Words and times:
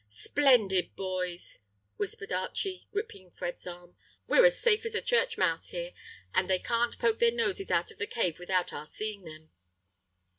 "Splendid, 0.09 0.95
boys!" 0.95 1.59
whispered 1.97 2.33
Archie, 2.33 2.87
gripping 2.91 3.29
Fred's 3.29 3.67
arm. 3.67 3.95
"We're 4.25 4.45
as 4.45 4.59
safe 4.59 4.83
as 4.83 4.95
a 4.95 5.01
church 5.03 5.37
mouse 5.37 5.69
here, 5.69 5.93
and 6.33 6.49
they 6.49 6.57
can't 6.57 6.97
poke 6.97 7.19
their 7.19 7.29
noses 7.31 7.69
out 7.69 7.91
of 7.91 7.99
the 7.99 8.07
cave 8.07 8.39
without 8.39 8.73
our 8.73 8.87
seeing 8.87 9.25
them." 9.25 9.51